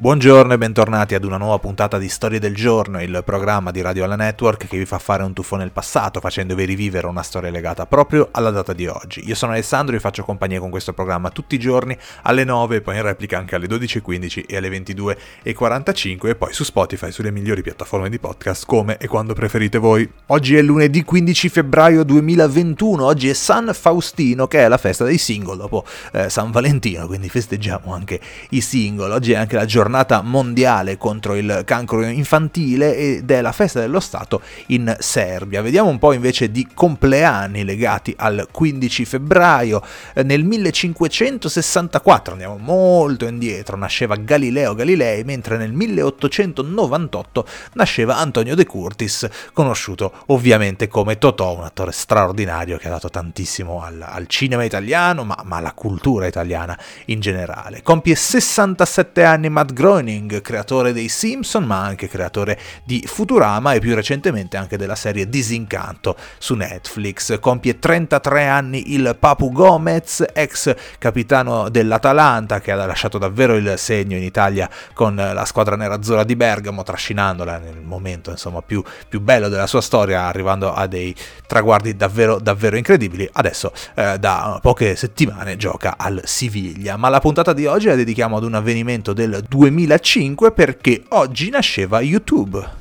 Buongiorno 0.00 0.52
e 0.52 0.58
bentornati 0.58 1.16
ad 1.16 1.24
una 1.24 1.38
nuova 1.38 1.58
puntata 1.58 1.98
di 1.98 2.08
Storie 2.08 2.38
del 2.38 2.54
Giorno, 2.54 3.02
il 3.02 3.20
programma 3.24 3.72
di 3.72 3.80
Radio 3.80 4.04
Alla 4.04 4.14
Network 4.14 4.68
che 4.68 4.78
vi 4.78 4.84
fa 4.84 5.00
fare 5.00 5.24
un 5.24 5.32
tuffo 5.32 5.56
nel 5.56 5.72
passato 5.72 6.20
facendovi 6.20 6.64
rivivere 6.64 7.08
una 7.08 7.24
storia 7.24 7.50
legata 7.50 7.84
proprio 7.84 8.28
alla 8.30 8.50
data 8.50 8.72
di 8.72 8.86
oggi. 8.86 9.26
Io 9.26 9.34
sono 9.34 9.50
Alessandro 9.50 9.94
e 9.94 9.96
vi 9.96 10.00
faccio 10.00 10.22
compagnia 10.22 10.60
con 10.60 10.70
questo 10.70 10.92
programma 10.92 11.30
tutti 11.30 11.56
i 11.56 11.58
giorni 11.58 11.98
alle 12.22 12.44
9 12.44 12.76
e 12.76 12.80
poi 12.80 12.94
in 12.94 13.02
replica 13.02 13.38
anche 13.38 13.56
alle 13.56 13.66
12.15 13.66 14.44
e 14.46 14.56
alle 14.56 14.68
22.45 14.68 16.28
e 16.28 16.34
poi 16.36 16.52
su 16.52 16.62
Spotify 16.62 17.10
sulle 17.10 17.32
migliori 17.32 17.62
piattaforme 17.62 18.08
di 18.08 18.20
podcast 18.20 18.66
come 18.66 18.98
e 18.98 19.08
quando 19.08 19.34
preferite 19.34 19.78
voi. 19.78 20.08
Oggi 20.26 20.54
è 20.54 20.62
lunedì 20.62 21.02
15 21.02 21.48
febbraio 21.48 22.04
2021, 22.04 23.04
oggi 23.04 23.30
è 23.30 23.34
San 23.34 23.72
Faustino 23.74 24.46
che 24.46 24.60
è 24.60 24.68
la 24.68 24.78
festa 24.78 25.02
dei 25.02 25.18
single 25.18 25.56
dopo 25.56 25.84
eh, 26.12 26.30
San 26.30 26.52
Valentino, 26.52 27.08
quindi 27.08 27.28
festeggiamo 27.28 27.92
anche 27.92 28.20
i 28.50 28.60
single. 28.60 29.12
Oggi 29.12 29.32
è 29.32 29.36
anche 29.36 29.56
la 29.56 29.64
giornata 29.64 29.86
giornata 29.88 30.20
mondiale 30.20 30.98
contro 30.98 31.34
il 31.34 31.62
cancro 31.64 32.04
infantile 32.04 32.94
ed 32.94 33.30
è 33.30 33.40
la 33.40 33.52
festa 33.52 33.80
dello 33.80 34.00
Stato 34.00 34.42
in 34.66 34.94
Serbia. 34.98 35.62
Vediamo 35.62 35.88
un 35.88 35.98
po' 35.98 36.12
invece 36.12 36.50
di 36.50 36.68
compleanni 36.74 37.64
legati 37.64 38.14
al 38.18 38.48
15 38.50 39.04
febbraio. 39.06 39.82
Eh, 40.12 40.22
nel 40.22 40.44
1564, 40.44 42.32
andiamo 42.34 42.58
molto 42.58 43.26
indietro, 43.26 43.78
nasceva 43.78 44.16
Galileo 44.16 44.74
Galilei, 44.74 45.24
mentre 45.24 45.56
nel 45.56 45.72
1898 45.72 47.46
nasceva 47.72 48.18
Antonio 48.18 48.54
De 48.54 48.66
Curtis, 48.66 49.26
conosciuto 49.54 50.12
ovviamente 50.26 50.86
come 50.88 51.16
Totò, 51.16 51.56
un 51.56 51.64
attore 51.64 51.92
straordinario 51.92 52.76
che 52.76 52.88
ha 52.88 52.90
dato 52.90 53.08
tantissimo 53.08 53.82
al, 53.82 54.04
al 54.06 54.26
cinema 54.26 54.64
italiano, 54.64 55.24
ma, 55.24 55.40
ma 55.44 55.56
alla 55.56 55.72
cultura 55.72 56.26
italiana 56.26 56.78
in 57.06 57.20
generale. 57.20 57.82
Compie 57.82 58.14
67 58.14 59.24
anni 59.24 59.48
Matt 59.48 59.76
Groening, 59.78 60.40
creatore 60.40 60.92
dei 60.92 61.08
Simpson, 61.08 61.62
ma 61.62 61.84
anche 61.84 62.08
creatore 62.08 62.58
di 62.82 63.04
Futurama 63.06 63.74
e 63.74 63.78
più 63.78 63.94
recentemente 63.94 64.56
anche 64.56 64.76
della 64.76 64.96
serie 64.96 65.28
Disincanto 65.28 66.16
su 66.38 66.56
Netflix. 66.56 67.38
Compie 67.38 67.78
33 67.78 68.48
anni 68.48 68.92
il 68.94 69.16
Papu 69.16 69.52
Gomez, 69.52 70.24
ex 70.32 70.74
capitano 70.98 71.68
dell'Atalanta, 71.68 72.60
che 72.60 72.72
ha 72.72 72.86
lasciato 72.86 73.18
davvero 73.18 73.54
il 73.54 73.74
segno 73.76 74.16
in 74.16 74.24
Italia 74.24 74.68
con 74.94 75.14
la 75.14 75.44
squadra 75.44 75.76
nerazzurra 75.76 76.24
di 76.24 76.34
Bergamo, 76.34 76.82
trascinandola 76.82 77.58
nel 77.58 77.80
momento 77.80 78.30
insomma, 78.32 78.62
più, 78.62 78.82
più 79.08 79.20
bello 79.20 79.48
della 79.48 79.68
sua 79.68 79.80
storia, 79.80 80.24
arrivando 80.24 80.74
a 80.74 80.88
dei 80.88 81.14
traguardi 81.46 81.94
davvero, 81.94 82.40
davvero 82.40 82.76
incredibili. 82.76 83.30
Adesso 83.32 83.70
eh, 83.94 84.18
da 84.18 84.58
poche 84.60 84.96
settimane 84.96 85.56
gioca 85.56 85.94
al 85.96 86.20
Siviglia. 86.24 86.96
Ma 86.96 87.08
la 87.08 87.20
puntata 87.20 87.52
di 87.52 87.66
oggi 87.66 87.86
la 87.86 87.94
dedichiamo 87.94 88.38
ad 88.38 88.42
un 88.42 88.54
avvenimento 88.54 89.12
del 89.12 89.44
2000 89.48 89.66
2005 89.68 90.52
perché 90.52 91.02
oggi 91.08 91.50
nasceva 91.50 92.00
YouTube. 92.00 92.77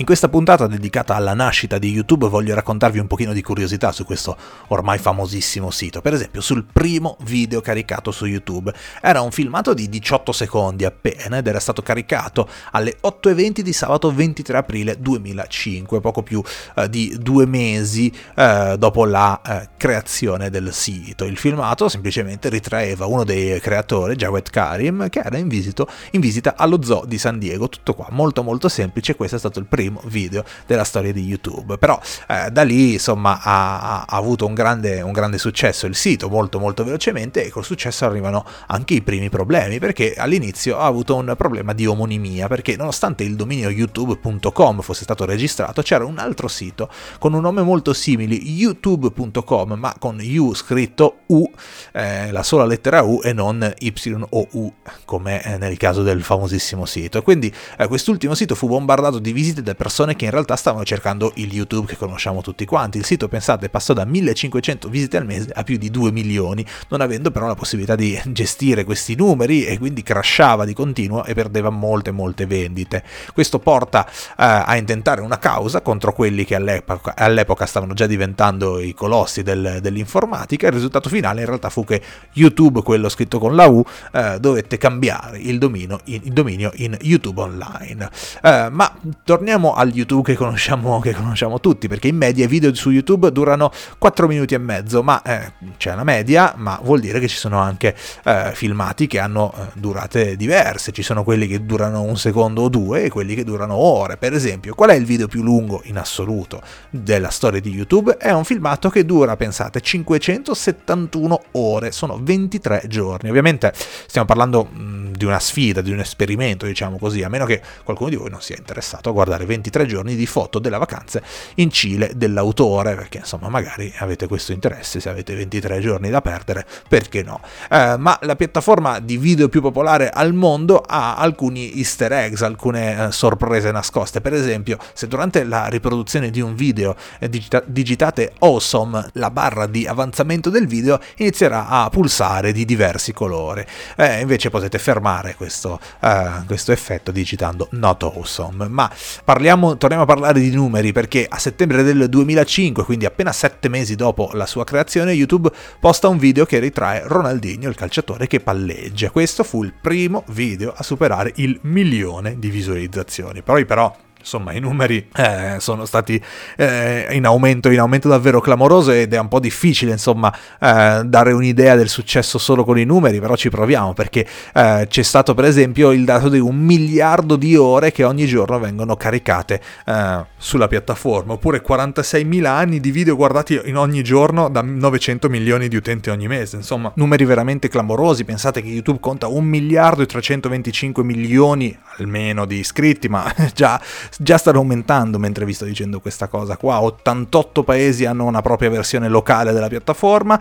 In 0.00 0.06
questa 0.06 0.30
puntata 0.30 0.66
dedicata 0.66 1.14
alla 1.14 1.34
nascita 1.34 1.76
di 1.76 1.90
YouTube 1.90 2.26
voglio 2.26 2.54
raccontarvi 2.54 2.98
un 2.98 3.06
pochino 3.06 3.34
di 3.34 3.42
curiosità 3.42 3.92
su 3.92 4.06
questo 4.06 4.34
ormai 4.68 4.96
famosissimo 4.96 5.70
sito. 5.70 6.00
Per 6.00 6.14
esempio, 6.14 6.40
sul 6.40 6.64
primo 6.64 7.18
video 7.24 7.60
caricato 7.60 8.10
su 8.10 8.24
YouTube 8.24 8.72
era 9.02 9.20
un 9.20 9.30
filmato 9.30 9.74
di 9.74 9.90
18 9.90 10.32
secondi 10.32 10.86
appena 10.86 11.36
ed 11.36 11.46
era 11.46 11.60
stato 11.60 11.82
caricato 11.82 12.48
alle 12.70 12.96
8.20 13.02 13.60
di 13.60 13.74
sabato 13.74 14.10
23 14.10 14.56
aprile 14.56 14.96
2005, 14.98 16.00
poco 16.00 16.22
più 16.22 16.42
eh, 16.76 16.88
di 16.88 17.14
due 17.20 17.44
mesi 17.44 18.10
eh, 18.36 18.76
dopo 18.78 19.04
la 19.04 19.38
eh, 19.42 19.68
creazione 19.76 20.48
del 20.48 20.72
sito. 20.72 21.26
Il 21.26 21.36
filmato 21.36 21.90
semplicemente 21.90 22.48
ritraeva 22.48 23.04
uno 23.04 23.22
dei 23.22 23.60
creatori, 23.60 24.16
Jawed 24.16 24.48
Karim, 24.48 25.10
che 25.10 25.18
era 25.18 25.36
in, 25.36 25.48
visito, 25.48 25.86
in 26.12 26.22
visita 26.22 26.54
allo 26.56 26.82
zoo 26.82 27.04
di 27.04 27.18
San 27.18 27.38
Diego. 27.38 27.68
Tutto 27.68 27.92
qua, 27.92 28.06
molto 28.08 28.42
molto 28.42 28.70
semplice, 28.70 29.14
questo 29.14 29.36
è 29.36 29.38
stato 29.38 29.58
il 29.58 29.66
primo 29.66 29.88
primo 29.90 30.00
video 30.04 30.44
della 30.66 30.84
storia 30.84 31.12
di 31.12 31.24
YouTube. 31.24 31.76
Però 31.78 32.00
eh, 32.28 32.50
da 32.50 32.62
lì 32.62 32.92
insomma 32.92 33.40
ha, 33.42 34.02
ha 34.02 34.16
avuto 34.16 34.46
un 34.46 34.54
grande, 34.54 35.00
un 35.00 35.12
grande, 35.12 35.38
successo 35.38 35.86
il 35.86 35.94
sito 35.94 36.28
molto 36.28 36.58
molto 36.58 36.84
velocemente 36.84 37.44
e 37.44 37.50
col 37.50 37.64
successo 37.64 38.04
arrivano 38.04 38.44
anche 38.66 38.94
i 38.94 39.02
primi 39.02 39.28
problemi 39.28 39.78
perché 39.78 40.14
all'inizio 40.14 40.78
ha 40.78 40.84
avuto 40.84 41.16
un 41.16 41.34
problema 41.36 41.72
di 41.72 41.86
omonimia 41.86 42.46
perché 42.46 42.76
nonostante 42.76 43.24
il 43.24 43.36
dominio 43.36 43.70
youtube.com 43.70 44.80
fosse 44.80 45.04
stato 45.04 45.24
registrato 45.24 45.82
c'era 45.82 46.04
un 46.04 46.18
altro 46.18 46.46
sito 46.48 46.90
con 47.18 47.32
un 47.32 47.40
nome 47.40 47.62
molto 47.62 47.92
simile 47.92 48.34
youtube.com 48.34 49.72
ma 49.72 49.94
con 49.98 50.20
U 50.20 50.54
scritto 50.54 51.20
U, 51.26 51.50
eh, 51.92 52.30
la 52.30 52.42
sola 52.42 52.64
lettera 52.64 53.02
U 53.02 53.20
e 53.22 53.32
non 53.32 53.72
Y 53.78 53.92
o 54.30 54.46
U 54.52 54.72
come 55.04 55.56
nel 55.58 55.76
caso 55.76 56.02
del 56.02 56.22
famosissimo 56.22 56.84
sito. 56.84 57.22
Quindi 57.22 57.52
eh, 57.78 57.86
quest'ultimo 57.86 58.34
sito 58.34 58.54
fu 58.54 58.68
bombardato 58.68 59.18
di 59.18 59.32
visite 59.32 59.62
da 59.62 59.74
persone 59.80 60.14
che 60.14 60.26
in 60.26 60.30
realtà 60.30 60.56
stavano 60.56 60.84
cercando 60.84 61.32
il 61.36 61.50
YouTube 61.50 61.86
che 61.86 61.96
conosciamo 61.96 62.42
tutti 62.42 62.66
quanti. 62.66 62.98
Il 62.98 63.06
sito, 63.06 63.28
pensate, 63.28 63.70
passò 63.70 63.94
da 63.94 64.04
1500 64.04 64.90
visite 64.90 65.16
al 65.16 65.24
mese 65.24 65.50
a 65.54 65.62
più 65.62 65.78
di 65.78 65.90
2 65.90 66.12
milioni, 66.12 66.62
non 66.88 67.00
avendo 67.00 67.30
però 67.30 67.46
la 67.46 67.54
possibilità 67.54 67.96
di 67.96 68.20
gestire 68.26 68.84
questi 68.84 69.14
numeri 69.14 69.64
e 69.64 69.78
quindi 69.78 70.02
crashava 70.02 70.66
di 70.66 70.74
continuo 70.74 71.24
e 71.24 71.32
perdeva 71.32 71.70
molte 71.70 72.10
molte 72.10 72.44
vendite. 72.44 73.02
Questo 73.32 73.58
porta 73.58 74.06
eh, 74.06 74.12
a 74.36 74.76
intentare 74.76 75.22
una 75.22 75.38
causa 75.38 75.80
contro 75.80 76.12
quelli 76.12 76.44
che 76.44 76.56
all'epoca, 76.56 77.14
all'epoca 77.16 77.64
stavano 77.64 77.94
già 77.94 78.06
diventando 78.06 78.80
i 78.80 78.92
colossi 78.92 79.42
del, 79.42 79.78
dell'informatica. 79.80 80.66
Il 80.66 80.74
risultato 80.74 81.08
finale 81.08 81.40
in 81.40 81.46
realtà 81.46 81.70
fu 81.70 81.84
che 81.84 82.02
YouTube, 82.34 82.82
quello 82.82 83.08
scritto 83.08 83.38
con 83.38 83.56
la 83.56 83.66
U, 83.66 83.82
eh, 84.12 84.36
dovette 84.40 84.76
cambiare 84.76 85.38
il 85.38 85.56
dominio 85.56 86.00
in, 86.04 86.20
il 86.24 86.32
dominio 86.34 86.70
in 86.74 86.98
YouTube 87.00 87.40
Online. 87.40 88.10
Eh, 88.42 88.68
ma 88.70 88.94
torniamo 89.24 89.59
al 89.68 89.92
YouTube 89.92 90.22
che 90.22 90.34
conosciamo, 90.34 91.00
che 91.00 91.14
conosciamo, 91.14 91.60
tutti, 91.60 91.88
perché 91.88 92.08
in 92.08 92.16
media 92.16 92.44
i 92.44 92.48
video 92.48 92.74
su 92.74 92.90
YouTube 92.90 93.30
durano 93.30 93.70
4 93.98 94.26
minuti 94.26 94.54
e 94.54 94.58
mezzo, 94.58 95.02
ma 95.02 95.22
eh, 95.22 95.52
c'è 95.76 95.92
una 95.92 96.04
media, 96.04 96.54
ma 96.56 96.80
vuol 96.82 97.00
dire 97.00 97.20
che 97.20 97.28
ci 97.28 97.36
sono 97.36 97.58
anche 97.58 97.94
eh, 98.24 98.50
filmati 98.54 99.06
che 99.06 99.18
hanno 99.18 99.52
eh, 99.54 99.70
durate 99.74 100.36
diverse, 100.36 100.92
ci 100.92 101.02
sono 101.02 101.22
quelli 101.22 101.46
che 101.46 101.64
durano 101.64 102.02
un 102.02 102.16
secondo 102.16 102.62
o 102.62 102.68
due 102.68 103.04
e 103.04 103.08
quelli 103.10 103.34
che 103.34 103.44
durano 103.44 103.74
ore. 103.74 104.16
Per 104.16 104.32
esempio, 104.32 104.74
qual 104.74 104.90
è 104.90 104.94
il 104.94 105.04
video 105.04 105.28
più 105.28 105.42
lungo 105.42 105.82
in 105.84 105.98
assoluto 105.98 106.62
della 106.90 107.30
storia 107.30 107.60
di 107.60 107.70
YouTube? 107.70 108.16
È 108.16 108.30
un 108.30 108.44
filmato 108.44 108.88
che 108.88 109.04
dura, 109.04 109.36
pensate, 109.36 109.80
571 109.80 111.42
ore, 111.52 111.92
sono 111.92 112.18
23 112.20 112.84
giorni. 112.88 113.28
Ovviamente 113.28 113.72
stiamo 113.74 114.26
parlando 114.26 114.64
mh, 114.64 115.09
di 115.20 115.26
una 115.26 115.38
sfida, 115.38 115.82
di 115.82 115.92
un 115.92 116.00
esperimento, 116.00 116.64
diciamo 116.64 116.96
così, 116.98 117.22
a 117.22 117.28
meno 117.28 117.44
che 117.44 117.60
qualcuno 117.84 118.08
di 118.08 118.16
voi 118.16 118.30
non 118.30 118.40
sia 118.40 118.56
interessato 118.56 119.10
a 119.10 119.12
guardare 119.12 119.44
23 119.44 119.84
giorni 119.84 120.14
di 120.14 120.24
foto 120.24 120.58
della 120.58 120.78
vacanza 120.78 121.20
in 121.56 121.70
Cile 121.70 122.12
dell'autore, 122.14 122.94
perché 122.94 123.18
insomma 123.18 123.50
magari 123.50 123.92
avete 123.98 124.26
questo 124.26 124.52
interesse, 124.52 124.98
se 124.98 125.10
avete 125.10 125.34
23 125.34 125.80
giorni 125.80 126.08
da 126.08 126.22
perdere, 126.22 126.64
perché 126.88 127.22
no? 127.22 127.42
Eh, 127.70 127.96
ma 127.98 128.18
la 128.22 128.34
piattaforma 128.34 128.98
di 128.98 129.18
video 129.18 129.50
più 129.50 129.60
popolare 129.60 130.08
al 130.08 130.32
mondo 130.32 130.78
ha 130.78 131.16
alcuni 131.16 131.76
easter 131.76 132.12
eggs, 132.12 132.40
alcune 132.40 133.08
eh, 133.08 133.12
sorprese 133.12 133.70
nascoste, 133.72 134.22
per 134.22 134.32
esempio 134.32 134.78
se 134.94 135.06
durante 135.06 135.44
la 135.44 135.66
riproduzione 135.66 136.30
di 136.30 136.40
un 136.40 136.54
video 136.54 136.96
eh, 137.18 137.28
digita- 137.28 137.62
digitate 137.66 138.32
awesome, 138.38 139.10
la 139.14 139.30
barra 139.30 139.66
di 139.66 139.86
avanzamento 139.86 140.48
del 140.48 140.66
video 140.66 140.98
inizierà 141.16 141.68
a 141.68 141.90
pulsare 141.90 142.52
di 142.52 142.64
diversi 142.64 143.12
colori, 143.12 143.62
eh, 143.96 144.20
invece 144.20 144.48
potete 144.48 144.78
fermare 144.78 145.08
questo, 145.36 145.80
eh, 146.00 146.42
questo 146.46 146.72
effetto 146.72 147.10
digitando 147.10 147.68
not 147.72 148.02
awesome, 148.02 148.68
ma 148.68 148.90
Parliamo, 149.24 149.76
torniamo 149.76 150.04
a 150.04 150.06
parlare 150.06 150.40
di 150.40 150.50
numeri 150.50 150.92
perché 150.92 151.26
a 151.28 151.38
settembre 151.38 151.82
del 151.82 152.08
2005, 152.08 152.84
quindi 152.84 153.04
appena 153.04 153.32
sette 153.32 153.68
mesi 153.68 153.94
dopo 153.94 154.30
la 154.32 154.46
sua 154.46 154.64
creazione, 154.64 155.12
YouTube 155.12 155.50
posta 155.78 156.08
un 156.08 156.18
video 156.18 156.44
che 156.44 156.58
ritrae 156.58 157.02
Ronaldinho, 157.04 157.68
il 157.68 157.74
calciatore 157.74 158.26
che 158.26 158.40
palleggia. 158.40 159.10
Questo 159.10 159.44
fu 159.44 159.62
il 159.62 159.72
primo 159.80 160.24
video 160.28 160.72
a 160.74 160.82
superare 160.82 161.32
il 161.36 161.58
milione 161.62 162.38
di 162.38 162.50
visualizzazioni. 162.50 163.42
Poi 163.42 163.64
però 163.64 163.94
Insomma, 164.20 164.52
i 164.52 164.60
numeri 164.60 165.08
eh, 165.16 165.56
sono 165.58 165.86
stati 165.86 166.22
eh, 166.56 167.06
in 167.10 167.24
aumento, 167.24 167.70
in 167.70 167.80
aumento 167.80 168.06
davvero 168.08 168.40
clamoroso 168.40 168.92
ed 168.92 169.14
è 169.14 169.18
un 169.18 169.28
po' 169.28 169.40
difficile, 169.40 169.92
insomma, 169.92 170.32
eh, 170.60 171.02
dare 171.04 171.32
un'idea 171.32 171.74
del 171.74 171.88
successo 171.88 172.36
solo 172.38 172.64
con 172.64 172.78
i 172.78 172.84
numeri, 172.84 173.18
però 173.18 173.34
ci 173.34 173.48
proviamo 173.48 173.94
perché 173.94 174.26
eh, 174.54 174.86
c'è 174.88 175.02
stato 175.02 175.32
per 175.34 175.46
esempio 175.46 175.90
il 175.92 176.04
dato 176.04 176.28
di 176.28 176.38
un 176.38 176.56
miliardo 176.56 177.36
di 177.36 177.56
ore 177.56 177.92
che 177.92 178.04
ogni 178.04 178.26
giorno 178.26 178.58
vengono 178.58 178.94
caricate 178.94 179.60
eh, 179.86 180.24
sulla 180.36 180.68
piattaforma, 180.68 181.32
oppure 181.32 181.62
46.000 181.66 182.44
anni 182.44 182.78
di 182.78 182.90
video 182.90 183.16
guardati 183.16 183.58
in 183.64 183.76
ogni 183.76 184.02
giorno 184.02 184.50
da 184.50 184.60
900 184.60 185.30
milioni 185.30 185.68
di 185.68 185.76
utenti 185.76 186.10
ogni 186.10 186.28
mese, 186.28 186.56
insomma, 186.56 186.92
numeri 186.96 187.24
veramente 187.24 187.68
clamorosi, 187.68 188.24
pensate 188.24 188.60
che 188.60 188.68
YouTube 188.68 189.00
conta 189.00 189.28
1 189.28 189.40
miliardo 189.40 190.02
e 190.02 190.06
325 190.06 191.02
milioni 191.02 191.76
almeno 191.96 192.44
di 192.44 192.58
iscritti, 192.58 193.08
ma 193.08 193.32
già 193.54 193.80
già 194.18 194.38
stanno 194.38 194.58
aumentando 194.58 195.18
mentre 195.18 195.44
vi 195.44 195.52
sto 195.52 195.64
dicendo 195.64 196.00
questa 196.00 196.28
cosa 196.28 196.56
qua. 196.56 196.80
88 196.82 197.62
paesi 197.62 198.04
hanno 198.04 198.24
una 198.24 198.42
propria 198.42 198.70
versione 198.70 199.08
locale 199.08 199.52
della 199.52 199.68
piattaforma 199.68 200.40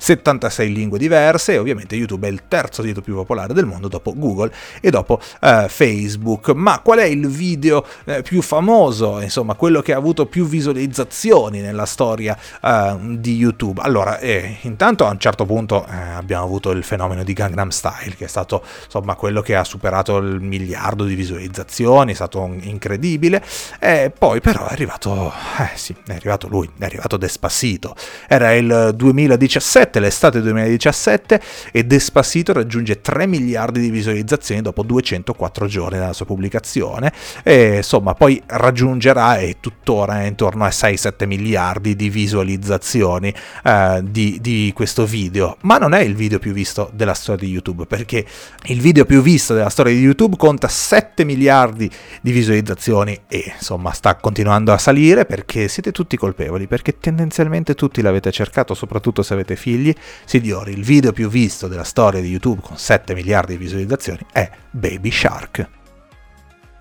76 0.00 0.72
lingue 0.72 0.98
diverse 0.98 1.52
e 1.52 1.58
ovviamente 1.58 1.94
YouTube 1.94 2.26
è 2.26 2.30
il 2.30 2.42
terzo 2.48 2.82
sito 2.82 3.02
più 3.02 3.14
popolare 3.14 3.52
del 3.52 3.66
mondo 3.66 3.88
dopo 3.88 4.14
Google 4.16 4.50
e 4.80 4.90
dopo 4.90 5.20
eh, 5.40 5.66
Facebook. 5.68 6.50
Ma 6.50 6.80
qual 6.80 6.98
è 6.98 7.04
il 7.04 7.28
video 7.28 7.84
eh, 8.04 8.22
più 8.22 8.40
famoso, 8.40 9.20
insomma 9.20 9.54
quello 9.54 9.82
che 9.82 9.92
ha 9.92 9.96
avuto 9.96 10.26
più 10.26 10.46
visualizzazioni 10.46 11.60
nella 11.60 11.86
storia 11.86 12.36
eh, 12.62 12.96
di 13.18 13.36
YouTube? 13.36 13.80
Allora, 13.82 14.18
eh, 14.18 14.58
intanto 14.62 15.06
a 15.06 15.10
un 15.10 15.18
certo 15.18 15.44
punto 15.44 15.86
eh, 15.86 15.94
abbiamo 15.94 16.44
avuto 16.44 16.70
il 16.70 16.82
fenomeno 16.82 17.22
di 17.22 17.32
Gangnam 17.32 17.68
Style 17.68 18.16
che 18.16 18.24
è 18.24 18.28
stato 18.28 18.64
insomma 18.84 19.14
quello 19.14 19.42
che 19.42 19.54
ha 19.54 19.64
superato 19.64 20.16
il 20.16 20.40
miliardo 20.40 21.04
di 21.04 21.14
visualizzazioni, 21.14 22.12
è 22.12 22.14
stato 22.14 22.50
incredibile 22.60 23.44
e 23.78 24.12
poi 24.16 24.40
però 24.40 24.66
è 24.66 24.72
arrivato, 24.72 25.32
eh 25.58 25.76
sì, 25.76 25.94
è 26.06 26.14
arrivato 26.14 26.48
lui, 26.48 26.68
è 26.78 26.84
arrivato 26.84 27.16
Despacito. 27.16 27.94
Era 28.26 28.54
il 28.54 28.92
2017, 28.94 29.89
l'estate 29.98 30.40
2017 30.40 31.40
e 31.72 31.84
Despacito 31.84 32.52
raggiunge 32.52 33.00
3 33.00 33.26
miliardi 33.26 33.80
di 33.80 33.90
visualizzazioni 33.90 34.62
dopo 34.62 34.82
204 34.82 35.66
giorni 35.66 35.98
dalla 35.98 36.12
sua 36.12 36.26
pubblicazione 36.26 37.12
e 37.42 37.76
insomma 37.76 38.14
poi 38.14 38.40
raggiungerà 38.46 39.38
e 39.38 39.56
tuttora 39.60 40.24
intorno 40.24 40.64
a 40.64 40.68
6-7 40.68 41.26
miliardi 41.26 41.96
di 41.96 42.10
visualizzazioni 42.10 43.34
eh, 43.64 44.00
di, 44.04 44.38
di 44.40 44.70
questo 44.74 45.06
video, 45.06 45.56
ma 45.62 45.78
non 45.78 45.94
è 45.94 46.00
il 46.00 46.14
video 46.14 46.38
più 46.38 46.52
visto 46.52 46.90
della 46.92 47.14
storia 47.14 47.46
di 47.46 47.52
YouTube 47.52 47.86
perché 47.86 48.24
il 48.66 48.80
video 48.80 49.04
più 49.04 49.22
visto 49.22 49.54
della 49.54 49.70
storia 49.70 49.92
di 49.92 50.00
YouTube 50.00 50.36
conta 50.36 50.68
7 50.68 51.24
miliardi 51.24 51.90
di 52.20 52.32
visualizzazioni 52.32 53.18
e 53.26 53.54
insomma 53.56 53.92
sta 53.92 54.14
continuando 54.16 54.72
a 54.72 54.78
salire 54.78 55.24
perché 55.24 55.68
siete 55.68 55.92
tutti 55.92 56.16
colpevoli, 56.16 56.66
perché 56.66 56.98
tendenzialmente 56.98 57.74
tutti 57.74 58.02
l'avete 58.02 58.30
cercato, 58.30 58.74
soprattutto 58.74 59.22
se 59.22 59.32
avete 59.34 59.56
figli. 59.56 59.79
Signori, 60.24 60.72
il 60.72 60.84
video 60.84 61.12
più 61.12 61.28
visto 61.28 61.68
della 61.68 61.84
storia 61.84 62.20
di 62.20 62.28
YouTube 62.28 62.60
con 62.62 62.76
7 62.76 63.14
miliardi 63.14 63.56
di 63.56 63.64
visualizzazioni 63.64 64.20
è 64.32 64.50
Baby 64.70 65.10
Shark. 65.10 65.79